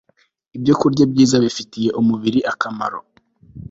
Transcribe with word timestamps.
ibyokurya 0.55 1.03
byiza 1.11 1.35
bifitiye 1.45 1.89
umubiri 2.01 2.39
akamaro 2.51 2.99